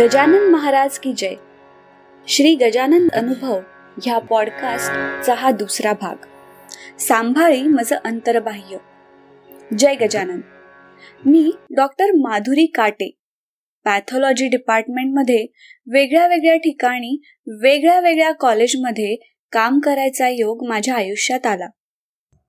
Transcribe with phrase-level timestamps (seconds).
[0.00, 1.34] गजानन महाराज की जय.
[2.28, 3.60] श्री गजानन अनुभव
[4.02, 6.14] ह्या पॉडकास्टचा हा दुसरा भाग.
[6.98, 8.76] सांभाळी माझं अंतर्बाह्य.
[9.78, 10.40] जय गजानन.
[11.26, 13.18] मी डॉक्टर माधुरी काटे
[13.84, 15.46] पॅथॉलॉजी डिपार्टमेंटमध्ये
[15.86, 19.16] वेगळ्या वेगळ्या ठिकाणी वेगळ्या वेगळ्या कॉलेजमध्ये
[19.52, 21.66] काम करायचा योग माझ्या आयुष्यात आला.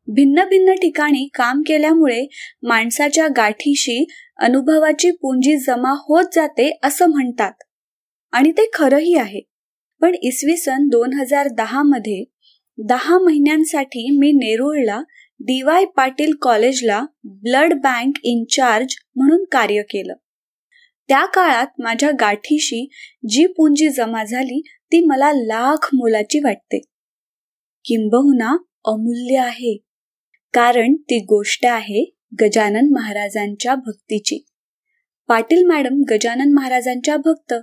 [0.07, 2.27] भिन्न भिन्न ठिकाणी काम केल्यामुळे
[2.63, 4.05] माणसाच्या गाठीशी
[4.37, 7.51] अनुभवाची पुंजी जमा होत जाते असं म्हणतात.
[8.31, 9.41] आणि ते खरंही आहे.
[10.01, 12.23] पण इसवी सन दोन हजार दहा मध्ये
[12.77, 15.01] दहा महिन्यांसाठी मी नेरुळला
[15.39, 20.13] डी वाय पाटील कॉलेजला ब्लड बँक इन्चार्ज म्हणून कार्य केलं.
[21.07, 22.87] त्या काळात माझ्या गाठीशी
[23.29, 26.79] जी पुंजी जमा झाली ती मला लाख मोलाची वाटते.
[27.85, 29.90] किंबहुना अमूल्य आहे.
[30.53, 34.45] कारण ती गोष्ट आहे गजानन महाराजांच्या भक्तीची.
[35.27, 37.53] पाटील मॅडम गजानन महाराजांच्या भक्त.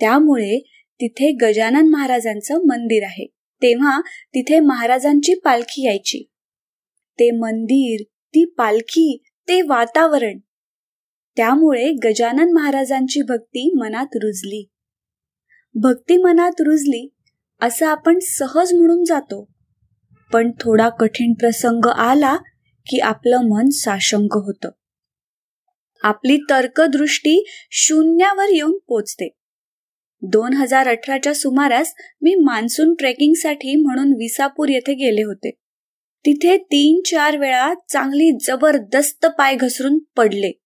[0.00, 0.58] त्यामुळे
[1.00, 3.26] तिथे गजानन महाराजांचं मंदिर आहे.
[3.62, 4.00] तेव्हा
[4.34, 6.28] तिथे महाराजांची पालखी यायची.
[7.18, 10.38] ते मंदिर ती पालखी ते वातावरण.
[11.36, 14.70] त्यामुळे गजानन महाराजांची भक्ती मनात रुजली.
[15.74, 17.14] भक्ती मनात रुजली
[17.60, 19.51] असं आपण सहज म्हणून जातो.
[20.32, 22.36] पण थोडा कठीण प्रसंग आला
[22.86, 24.68] की आपलं मन साशंक होतं.
[26.02, 29.28] आपली तर्कदृष्टी शून्यावर येऊन पोचते.
[30.22, 35.50] दोन हजार अठराच्या सुमारास मी मान्सून ट्रेकिंगसाठी म्हणून विसापूर येथे गेले होते.
[36.26, 40.60] तिथे तीन चार वेळा चांगली जबरदस्त पाय घसरून पडले.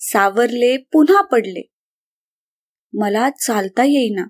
[0.00, 1.68] सावरले पुन्हा पडले.
[2.92, 4.24] मला चालता येईना.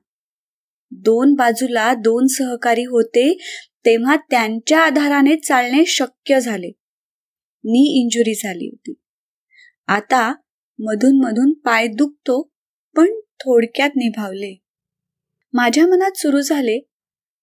[0.91, 3.39] दोन बाजूला दोन सहकारी होते
[3.85, 6.69] तेव्हा त्यांच्या आधाराने चालणे शक्य झाले.
[7.65, 8.95] नी इंजुरी झाली होती.
[9.87, 10.35] आता
[10.79, 12.43] मधून मधून पाय दुखतो
[12.97, 14.63] पण थोडक्यात निभावले.
[15.53, 16.81] माझ्या मनात सुरू झाले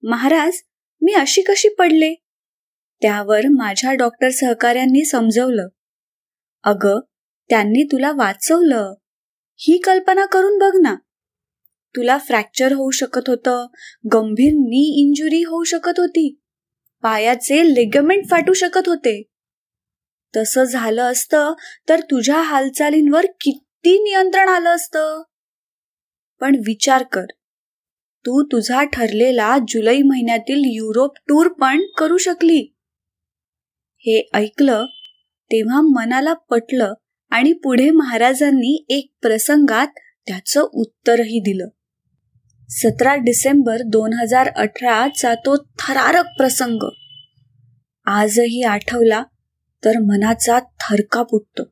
[0.04, 0.54] महाराज
[1.02, 2.14] मी अशी कशी पडले?
[3.02, 5.68] त्यावर माझ्या डॉक्टर सहकाऱ्यांनी समजवलं.
[6.64, 7.00] अग
[7.50, 8.94] त्यांनी तुला वाचवलं.
[9.56, 10.96] ही कल्पना करून बघ ना.
[11.96, 13.68] तुला फ्रॅक्चर होऊ शकत होतं.
[14.14, 16.40] गंभीर नी इंजुरी होऊ शकत होती.
[17.02, 19.24] पायाचे लेगमेंट फाटू शकत होते.
[20.38, 21.54] तसं झालं असतं
[21.90, 25.24] तर तुझ्या हालचालींवर किती नियंत्रण आलं असतं?
[26.40, 27.26] पण विचार कर.
[28.28, 32.76] तू तुझा ठरलेला जुलै महिन्यातील युरोप टूर पण करू शकली.
[33.98, 34.86] हे ऐकलं
[35.52, 36.94] तेव्हा मनाला पटलं
[37.30, 39.88] आणि पुढे महाराजांनी एक प्रसंगात
[40.28, 41.68] त्याचं उत्तरही दिलं.
[42.70, 46.90] सतरा डिसेंबर दोन हजार अठराचा तो थरारक प्रसंग.
[48.06, 49.24] आजही आठवला
[49.86, 51.64] तर मनाचा थरका फुटतो.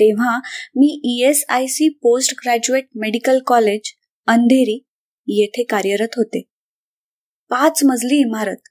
[0.00, 0.38] तेव्हा
[0.76, 3.80] मी E S I C post graduate medical college
[4.26, 4.84] Andheri
[5.26, 6.42] येथे कार्यरत होते.
[7.48, 8.68] पाच मजली इमारत.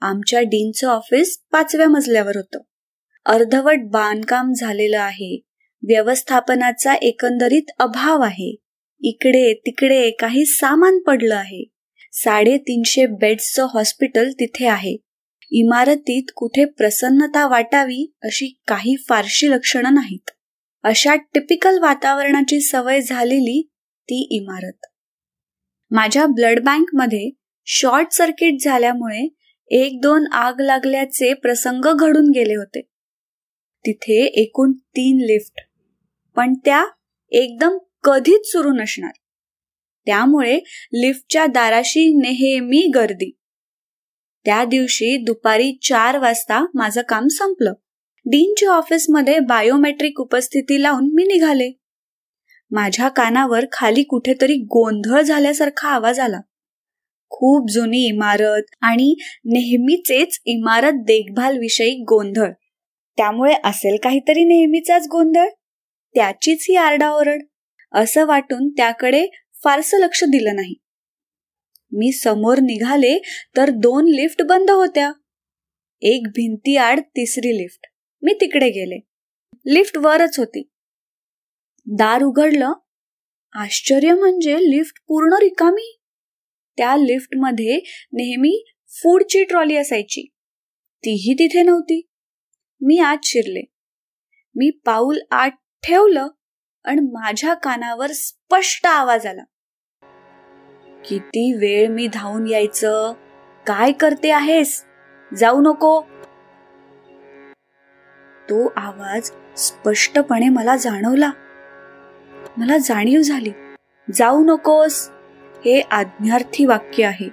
[0.00, 2.58] आमच्या डीनचं ऑफिस पाचव्या मजल्यावर होतं.
[3.26, 5.36] अर्धवट बांधकाम झालेलं आहे.
[5.82, 8.61] व्यवस्थापनाचा एकंदरीत अभाव आहे.
[9.02, 11.64] इकडे तिकडे काही सामान पडलं आहे.
[12.12, 14.96] साडेतीनशे बेड्सचं हॉस्पिटल तिथे आहे.
[15.50, 20.30] इमारतीत कुठे प्रसन्नता वाटावी अशी काही फारशी लक्षणं नाहीत.
[20.82, 23.68] अशा टिपिकल वातावरणाची सवय झालेली
[24.02, 24.86] ती इमारत.
[25.90, 27.30] माझ्या ब्लड बँकमध्ये
[27.64, 29.28] शॉर्ट सर्किट झाल्यामुळे
[29.70, 32.80] एक दोन आग लागल्याचे प्रसंग घडून गेले होते.
[33.86, 35.60] तिथे एकूण तीन लिफ्ट.
[36.36, 36.84] पण त्या
[37.30, 39.12] एकदम कधीच सुरू नसणार.
[40.06, 40.58] त्यामुळे
[40.92, 43.38] लिफ्टच्या दाराशी नेहमी गर्दी.
[44.44, 47.72] त्या दिवशी दुपारी चार वाजता माझं काम संपलं.
[48.26, 51.70] डीनच्या ऑफिसमध्ये बायोमेट्रिक उपस्थिती लावून मी निघाले.
[52.70, 56.40] माझ्या कानावर खाली कुठेतरी गोंधळ झाल्यासारखा आवाज आला.
[57.28, 59.14] खूप जुनी इमारत आणि
[59.44, 62.52] नेहमीचेच इमारत देखभाल विषयी गोंधळ.
[63.16, 65.48] त्यामुळे असेल काहीतरी नेहमीचाच गोंधळ?
[66.14, 67.42] त्याचीच ही आरडाओरड.
[67.94, 69.26] असं वाटून त्याकडे
[69.64, 70.74] फारसं लक्ष दिलं नाही.
[71.92, 73.18] मी समोर निघाले
[73.56, 75.12] तर दोन लिफ्ट बंद होत्या.
[76.02, 77.86] एक भिंती आड तिसरी लिफ्ट.
[78.22, 78.98] मी तिकडे गेले.
[79.66, 80.68] लिफ्ट वरच होती.
[81.86, 82.72] दार उघडलं.
[83.54, 85.98] आश्चर्य म्हणजे लिफ्ट पूर्ण रिकामी.
[86.76, 87.76] त्या लिफ्टमध्ये
[88.12, 90.28] नेहमी फूडची ट्रॉली असायची.
[91.04, 92.08] तीही तिथे नव्हती.
[92.80, 93.62] मी आत शिरले.
[94.54, 95.50] मी पाऊल आत
[95.82, 96.28] ठेवलं.
[96.84, 99.42] आणि माझ्या कानावर स्पष्ट आवाज आला.
[101.04, 103.12] किती वेळ मी धावून यायचं?
[103.66, 104.84] काय करते आहेस?
[105.38, 106.02] जाऊ नको.
[108.50, 111.30] तो आवाज स्पष्टपणे मला जाणवला.
[112.56, 113.52] मला जाणीव झाली.
[114.14, 115.08] जाऊ नकोस.
[115.64, 117.28] हे आज्ञार्थी वाक्य आहे.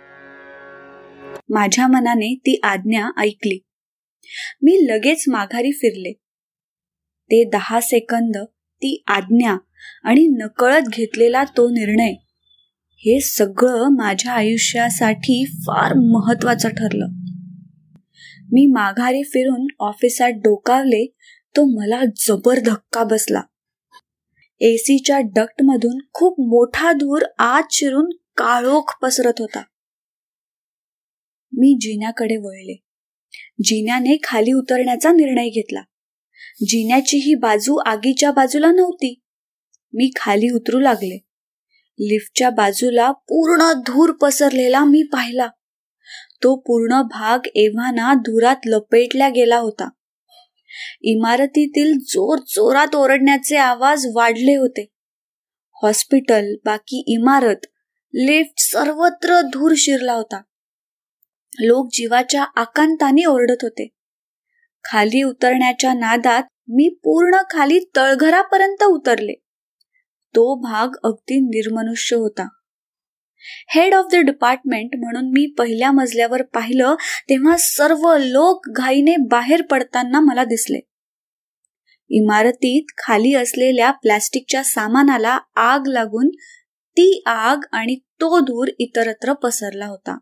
[1.50, 3.66] माझ्या मनाने ती आज्ञा ऐकली.
[4.62, 6.14] मी लगेच माघारी फिरले.
[7.26, 8.38] ते दहा सेकंद
[8.82, 9.58] ती आज्ञा
[10.04, 12.14] आणि नकळत घेतलेला तो निर्णय.
[12.98, 17.08] हे सगळं माझ्या आयुष्यासाठी फार महत्वाचं ठरलं.
[18.52, 21.06] मी माघारी फिरून ऑफिसात डोकावले
[21.56, 23.42] तो मला जबर धक्का बसला.
[24.60, 29.64] एसीच्या डक्ट मधून खूप मोठा धूर आत शिरून काळोख पसरत होता.
[31.58, 32.82] मी जिन्याकडे वळले.
[33.64, 35.82] जिन्याने खाली उतरण्याचा निर्णय घेतला.
[36.68, 39.22] जिन्याची ही बाजू आगीच्या बाजूला नव्हती.
[39.94, 41.26] मी खाली उतरू लागले.
[42.00, 45.48] लिफ्टच्या बाजूला पूर्ण धूर पसरलेला मी पाहिला.
[46.44, 49.90] तो पूर्ण भाग एव्हाना धुरात लपेटल्या गेला होता.
[51.02, 54.88] इमारतीतील जोर जोरात ओरडण्याचे आवाज वाढले होते.
[55.84, 57.66] हॉस्पिटल बाकी इमारत
[58.14, 60.42] लिफ्ट सर्वत्र धूर शिरला होता.
[61.60, 63.88] लोक जीवाच्या आकांताने ओरडत होते.
[64.84, 69.34] खाली उतरण्याच्या नादात मी पूर्ण खाली तळघरापर्यंत उतरले.
[70.36, 72.48] तो भाग अगदी निर्मनुष्य होता.
[73.70, 76.96] हेड ऑफ द डिपार्टमेंट म्हणून मी पहिल्या मजल्यावर पाहिलं
[77.30, 80.80] तेव्हा सर्व लोक घाईने बाहेर पडताना मला दिसले.
[82.10, 86.30] इमारतीत खाली असलेल्या प्लॅस्टिकच्या सामानाला आग लागून
[86.92, 90.18] ती आग आणि तो धूर इतरत्र पसरला होता.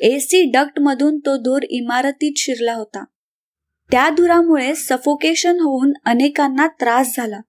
[0.00, 3.04] एसी डक्ट मधून तो धूर इमारतीत शिरला होता.
[3.90, 7.40] त्या धुरामुळे सफोकेशन होऊन अनेकांना त्रास झाला.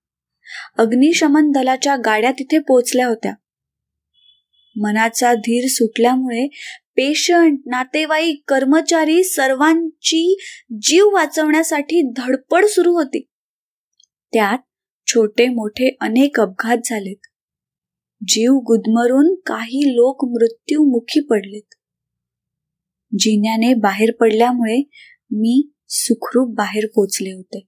[0.78, 3.34] अग्निशमन दलाच्या गाड्या तिथे पोचल्या होत्या.
[4.76, 6.48] मनाचा धीर सुटल्यामुळे
[6.96, 10.38] पेशंट नातेवाईक कर्मचारी सर्वांची
[10.82, 13.28] जीव वाचवण्यासाठी धडपड सुरू होती.
[14.34, 14.58] त्यात
[15.08, 17.28] छोटे मोठे अनेक अपघात झालेत.
[18.28, 21.74] जीव गुदमरून काही लोक मृत्यूमुखी पडलेत.
[23.20, 24.90] जिन्याने बाहेर पडल्यामुळे
[25.32, 27.68] मी सुखरूप बाहेर पोचले होते.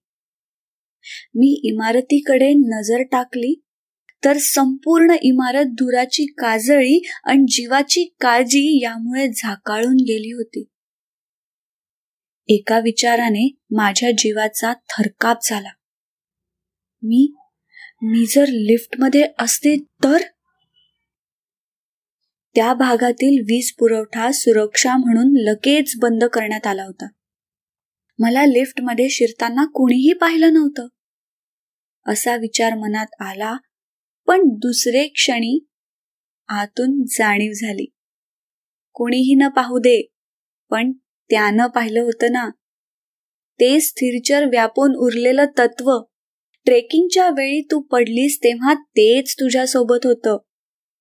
[1.36, 3.62] मी इमारतीकडे नजर टाकली
[4.26, 10.64] तर संपूर्ण इमारत धुराची काजळी आणि जीवाची काळजी यामुळे झाकाळून गेली होती.
[12.48, 15.70] एका विचाराने माझ्या जीवाचा थरकाप झाला.
[17.04, 17.34] मी
[18.02, 20.18] मी जर लिफ्टमध्ये असते तर?
[22.56, 27.08] त्या भागातील वीज पुरवठा सुरक्षा म्हणून लगेच बंद करण्यात आला होता.
[28.20, 30.88] मला लिफ्टमध्ये शिरताना कुणीही पाहिलं नव्हतं.
[32.12, 33.58] असा विचार मनात आला
[34.28, 35.66] पण दुसरे क्षणी
[36.48, 37.92] आतून जाणीव झाली.
[38.94, 40.08] कोणीही न पाहू दे
[40.70, 40.92] पण
[41.30, 42.50] त्यानं पाहिलं होतं ना.
[43.60, 45.92] ते स्थिरचर व्यापून उरलेलं तत्व.
[46.66, 50.38] ट्रेकिंगच्या वेळी तू पडलीस तेव्हा तेच तुझ्या सोबत होतं.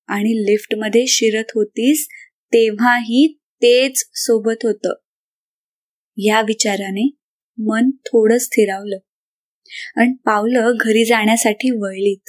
[0.08, 2.08] आणि लिफ्टमध्ये शिरत होतीस
[2.46, 4.94] तेव्हाही तेच सोबत होतं.
[6.18, 7.16] या विचाराने
[7.58, 8.96] मन थोडं स्थिरावलं.
[9.96, 12.28] आणि पावलं घरी जाण्यासाठी वळलीत.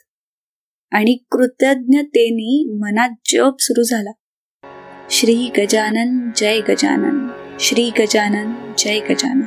[0.92, 4.12] आणि कृतज्ञतेने मनात जप सुरू झाला.
[5.10, 7.28] श्री गजानन जय गजानन.
[7.60, 9.42] श्री गजानन जय गजानन.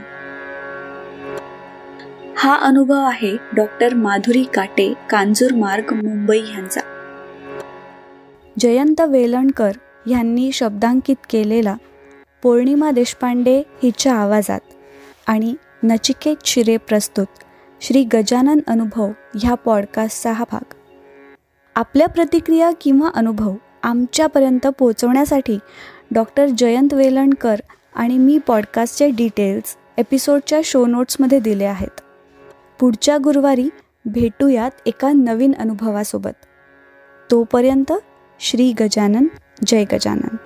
[2.36, 6.80] हा अनुभव आहे डॉक्टर माधुरी काटे कांजूर मार्ग मुंबई यांचा.
[8.58, 9.72] जयंत वेलणकर
[10.10, 11.76] यांनी शब्दांकित केलेला
[12.42, 14.60] पौर्णिमा देशपांडे हिच्या आवाजात
[15.26, 17.26] आणि नचिकेत शिरे प्रस्तुत
[17.80, 20.74] श्री गजानन अनुभव ह्या पॉडकास्टचा हा भाग.
[21.76, 25.58] आपल्या प्रतिक्रिया किंवा अनुभव आमच्यापर्यंत पोचवण्यासाठी
[26.10, 27.60] डॉक्टर जयंत वेलणकर
[27.94, 32.00] आणि मी पॉडकास्टचे डिटेल्स एपिसोडच्या शो नोट्समध्ये दिले आहेत.
[32.80, 33.68] पुढच्या गुरुवारी
[34.04, 36.46] भेटूयात एका नवीन अनुभवासोबत.
[37.30, 37.92] तोपर्यंत
[38.40, 39.26] श्री गजानन
[39.66, 40.36] जय गजानन.